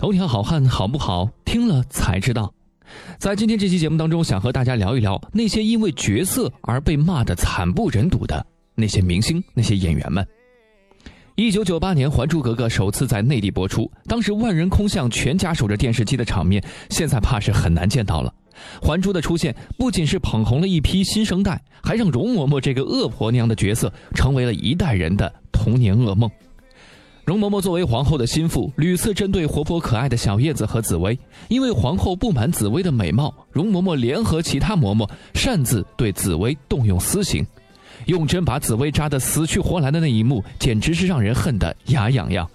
[0.00, 1.28] 头条好汉好不好？
[1.44, 2.50] 听了才知道。
[3.18, 10.26] 在今天这期节目当中，想和大家聊一聊那些因为角色而被骂的惨不忍睹的那些明星、那些演员们。
[11.34, 18.32] 一九九八年，《还珠格格》首次在内地播出，当时万人空巷、全家守着电视机的场面，现在怕是很难见到了。
[18.80, 26.30] 还珠的出现不仅是捧红了一批新生代，还让容嬷嬷这个恶婆娘的角色成为了一代人的童年噩梦。
[27.24, 31.16] 容嬷嬷作为皇后的心腹，屡次针对活泼可爱的小叶子和紫薇。
[31.48, 37.46] 因为皇后不满紫薇的美貌，容嬷嬷联合其他嬷嬷，擅自对紫薇动用私刑，
[38.06, 42.48] 用针把紫薇扎得死去活来的那一幕，简直是让人恨得牙痒痒。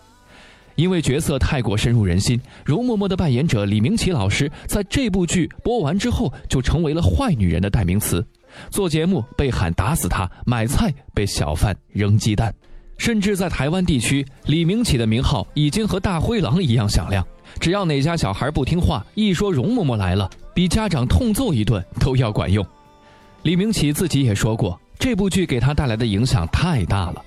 [0.76, 8.26] 因为角色太过深入人心，容嬷嬷的扮演者李明启老师在这部剧播完之后，就成为了坏女人的代名词。
[8.70, 12.54] 做节目被喊打死她，买菜被小贩扔鸡蛋。
[12.98, 17.26] 甚至在台湾地区，李明启的名号已经和大灰狼一样响亮。
[17.60, 22.66] 只要哪家小孩不听话，一说容嬷嬷来了，比家长痛揍一顿都要管用。
[23.44, 27.22] 李明启自己也说过，这部剧给他带来的影响太大了。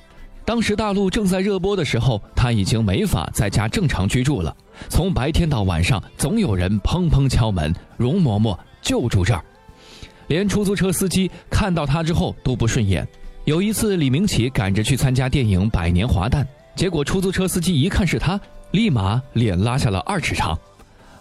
[0.45, 4.55] 当时大陆正在热播的时候，他已经没法在家正常居住了。
[4.89, 9.45] 从白天到晚上，总有人砰砰敲门：“容嬷嬷就住这儿。”
[10.29, 13.07] 连出租车司机看到他之后都不顺眼。
[13.49, 16.45] 有一次，李明启赶着去参加电影《百年华诞》，
[16.77, 18.39] 结果出租车司机一看是他，
[18.73, 20.55] 立马脸拉下了二尺长。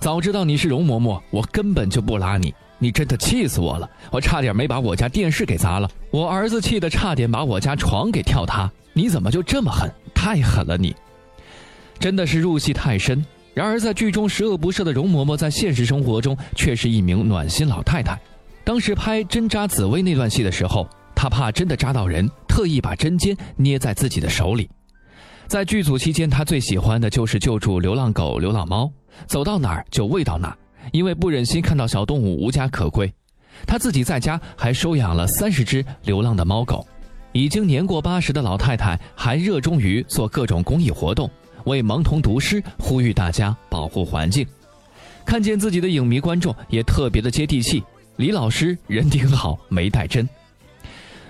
[0.01, 2.53] 早知道你是容嬷嬷，我根本就不拉你！
[2.79, 8.69] 你真的气死我了，我差点没把我家电视给砸了，我儿子气得差点把我家床给跳塌。
[8.91, 9.89] 你怎么就这么狠？
[10.13, 10.93] 太狠了你！
[11.97, 13.25] 真的是入戏太深。
[13.53, 18.19] 然而在剧中十恶不赦的容嬷嬷，在现实生活中却是一名暖心老太太。
[18.65, 20.85] 当时拍针扎紫薇那段戏的时候。
[21.19, 24.69] 他怕真的扎到人，特意把针尖捏在自己的手里。
[25.47, 28.87] 在剧组期间，他最喜欢的就是救助流浪狗、流浪猫，
[29.25, 30.57] 走到哪儿就喂到哪儿，
[30.91, 33.11] 因为不忍心看到小动物无家可归。
[33.65, 36.85] 他自己在家还收养了三十只流浪的猫狗。
[37.31, 41.27] 已经年过八十的老太太还热衷于做各种公益活动，
[41.65, 44.45] 为盲童读诗，呼吁大家保护环境。
[45.25, 47.83] 看见自己的影迷观众也特别的接地气。
[48.17, 50.27] 李老师人挺好，没带针。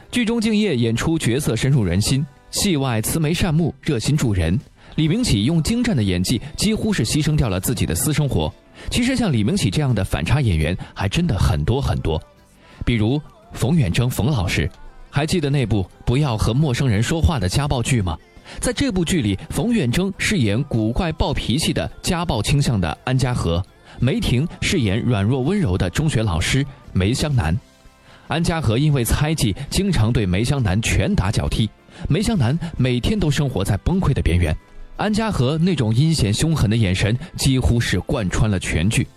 [0.09, 4.57] 剧中敬业演出角色深入人心，戏外慈眉善目、热心助人。
[4.95, 8.51] 李明启用精湛的演技，几乎是牺牲掉了自己的私生活。
[8.89, 12.21] 其实像李明启这样的反差演员还真的很多很多，
[12.85, 14.69] 比如冯远征冯老师，
[15.09, 18.17] 还记得那部《不要和陌生人说话》的家暴剧吗？
[18.59, 23.63] 在这部剧里，冯远征饰演古怪暴脾气的家暴倾向的安家和，
[23.99, 27.55] 梅婷饰演软弱温柔的中学老师梅香南。
[28.27, 31.69] 安家和因为猜忌，经常对梅香南拳打脚踢，
[32.09, 34.55] 梅香南每天都生活在崩溃的边缘。
[34.97, 39.07] 安家和那种阴险凶狠的眼神，几乎是贯穿了全剧。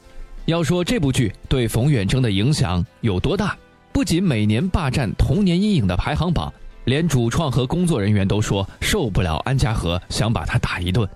[0.45, 3.57] 要说这部剧对冯远征的影响有多大，
[3.93, 6.53] 不仅每年霸占童年阴影的排行榜，
[6.85, 11.09] 连主创和工作人员都说受不了安家和，想把他打一顿。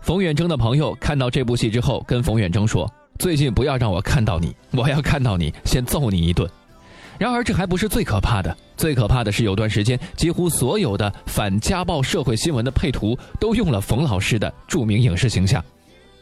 [0.00, 2.88] 冯远征的朋友看到这部戏之后，跟冯远征说
[3.18, 6.48] ：“最近不要让我看到你，我要看到你，先揍你一顿。”
[7.22, 15.64] 然而这还不是最可怕的，最可怕的是有段时间，几乎所有的反家暴社会新闻的配图都用了冯老师的著名影视形象，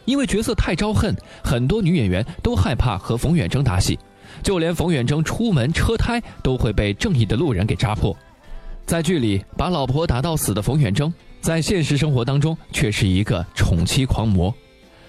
[0.04, 3.98] 因为角色太招恨，很多女演员都害怕和冯远征搭戏，
[4.42, 8.14] 就连冯远征出门车胎都会被正义的路人给扎破。
[8.84, 11.10] 在剧里把老婆打到死的冯远征，
[11.40, 14.54] 在现实生活当中却是一个宠妻狂魔。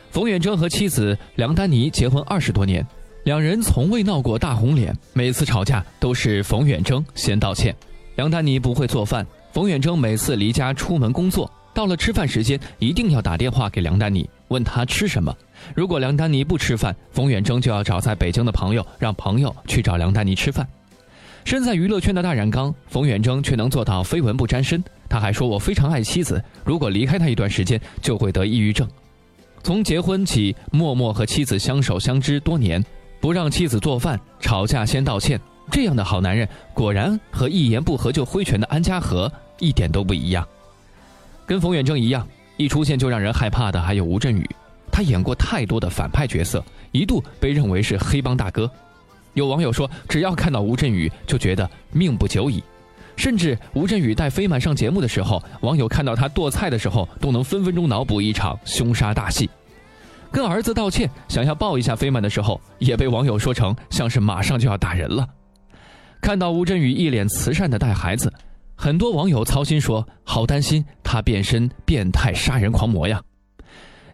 [0.09, 2.87] 冯远征和妻子梁丹妮结婚二十多年。
[3.23, 7.75] 两人从未闹过大红脸，每次吵架都是冯远征先道歉。
[8.15, 15.35] 梁丹妮不会做饭，冯远征每次离家出门工作，到了吃饭时间一定要打电话给梁丹妮，问她吃什么。
[15.75, 20.67] 如果梁丹妮不吃饭，冯远征就要找在北京的朋友，让朋友去找梁丹妮吃饭。
[21.45, 24.83] 身在娱乐圈的大染缸，冯远征却能做到绯闻不沾身。
[25.07, 28.87] 他还说：“我非常爱妻子，如果离开他一段时间，就会得抑郁症。”
[29.61, 32.83] 从结婚起，默默和妻子相守相知多年。
[33.21, 35.39] 不让妻子做饭，吵架先道歉，
[35.71, 40.45] 这样的好男人果然和一言不合就挥拳的安家和一点都不一样。
[41.45, 42.27] 跟冯远征一样，
[42.57, 44.49] 一出现就让人害怕的还有吴镇宇，
[44.91, 48.69] 他演过太多的反派角色，一度被认为是黑帮大哥。
[49.35, 52.63] 有网友说，只要看到吴镇宇就觉得命不久矣，
[53.15, 59.47] 甚至吴镇宇带飞满上节目的时候，网友看到他剁菜的时候，都能分分钟脑补一场凶杀大戏。
[60.31, 65.27] 跟儿子道歉，想要抱一下飞曼的时候，也被网友说成像是马上就要打人了。
[66.21, 68.31] 看到吴镇宇一脸慈善的带孩子，
[68.75, 73.21] 很多网友操心说：“好担心他变身变态杀人狂魔呀！”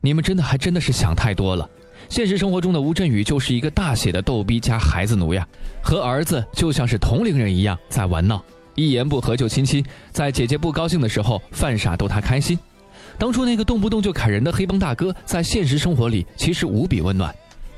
[0.01, 1.69] 你们真的还真的是想太多了。
[2.09, 5.45] 现实生活中的吴镇宇就是一个大写的逗逼加孩子奴呀，
[5.81, 8.41] 和儿子就像是同龄人一样在玩闹，
[8.75, 12.57] 一言不合就亲亲，在姐姐不高兴的时候犯傻逗她开心。
[13.17, 17.33] 当初那个动不动就砍人的黑帮大哥，在现实生活里其实无比温暖。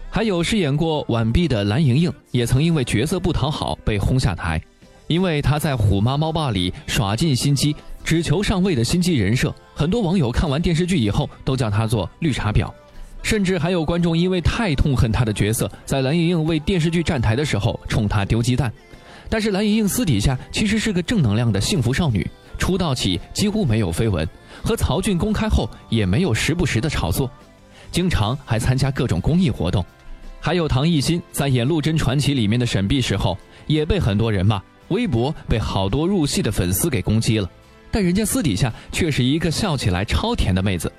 [0.09, 4.61] 还有饰演过婉碧的蓝盈莹，也曾因为角色不讨好被轰下台，
[5.07, 12.69] 因为她在《虎妈猫爸》里耍尽心机，只求上位的心机人设，很多网友看完电视剧以后都叫她做绿茶婊。
[13.21, 18.73] 甚至还有观众因为太痛恨她的角色，在蓝盈莹为电视剧站台的时候冲她丢鸡蛋。
[19.29, 22.25] 但是蓝盈莹私底下其实是个正能量的幸福少女，
[22.59, 24.27] 出道起几乎没有绯闻，
[24.61, 27.31] 和曹骏公开后也没有时不时的炒作，
[27.91, 29.83] 经常还参加各种公益活动。
[30.39, 37.49] 还有唐艺昕在演《陆贞传奇》里面的沈碧时候，也被很多人骂，微博被好多入戏的粉丝给攻击了，
[37.89, 40.91] 但人家私底下却是一个笑起来超甜的妹子。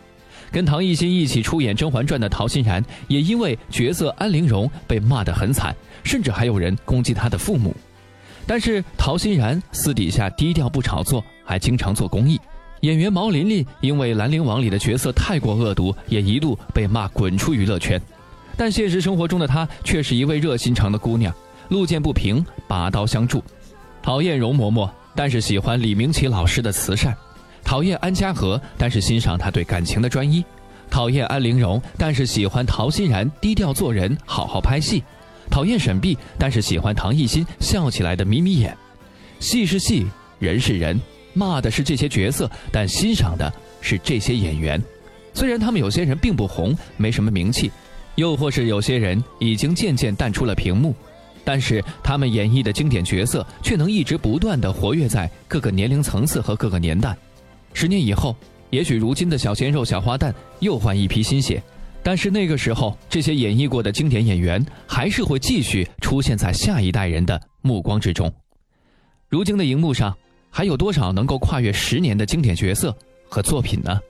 [0.50, 7.74] 跟唐艺昕一起出演《甄嬛传》的陶欣然，也因为角色安陵容被骂得很惨，甚至还有人攻击她的父母。
[8.50, 12.36] 但是陶欣然私底下低调不炒作，还经常做公益。
[12.80, 18.02] 演员毛琳琳因为《兰陵王》里的角色太过恶毒，也一度被骂滚出娱乐圈。
[18.56, 21.32] 但现实生活中的她却是一位热心肠的姑娘，
[21.68, 23.40] 路见不平拔刀相助。
[24.02, 27.16] 讨厌容嬷嬷，但是喜欢李明启老师的慈善。
[27.62, 30.42] 讨厌安家和，但是欣赏他对感情的专一；
[30.90, 35.00] 讨厌安陵容，但是喜欢陶欣然低调做人、好好拍戏；
[35.50, 38.76] 讨厌沈碧，但是喜欢唐艺昕笑起来的眯眯眼。
[39.40, 40.06] 戏是戏，
[40.38, 40.98] 人是人，
[41.34, 44.80] 骂的是这些角色，但欣赏的是这些演员。
[45.34, 47.70] 虽然他们有些人并不红，没什么名气，
[48.14, 50.94] 又或是有些人已经渐渐淡出了屏幕，
[51.44, 57.16] 但是他们演绎的经典角色却能一直不断的活跃在各个年龄层次和各个年代。
[57.72, 58.36] 十年以后，
[58.70, 61.62] 也许如今的小鲜肉、小花旦又换一批新血，
[62.02, 68.32] 但是那个时候，这些演绎过的经典演员还是会继续出现在下一代人的目光之中。
[69.28, 70.16] 如今的荧幕上，
[70.50, 72.96] 还有多少能够跨越十年的经典角色
[73.28, 74.00] 和作品呢？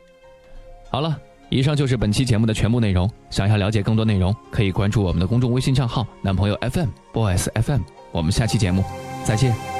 [0.88, 1.18] 好了，
[1.50, 3.10] 以上就是本期节目的全部内容。
[3.28, 7.82] 想要了解更多内容，可以关注我们的公众微信账号“男朋友 FM Boys FM”。
[8.12, 8.84] 我们下期节目
[9.24, 9.79] 再见。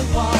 [0.00, 0.39] 青春